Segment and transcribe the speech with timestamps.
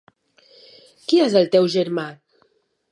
[1.11, 2.09] Qui és el teu germà?